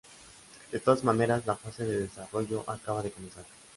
De 0.71 0.79
todas 0.79 1.03
maneras, 1.03 1.45
la 1.45 1.55
fase 1.55 1.83
de 1.85 1.99
desarrollo 2.07 2.67
acaba 2.67 3.03
de 3.03 3.11
comenzar". 3.11 3.45